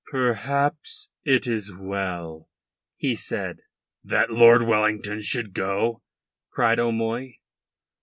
[0.09, 2.49] "Perhaps it is as well,"
[2.97, 3.59] he said.
[4.03, 6.01] "That Lord Wellington should go?"
[6.49, 7.37] cried O'Moy.